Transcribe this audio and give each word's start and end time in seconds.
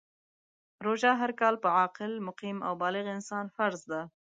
روژه 0.85 1.11
هر 1.21 1.31
کال 1.39 1.55
په 1.63 1.69
عاقل، 1.77 2.11
مقیم 2.27 2.57
او 2.67 2.73
بالغ 2.81 3.05
انسان 3.15 3.45
فرض 3.57 3.81
ده. 3.91 4.01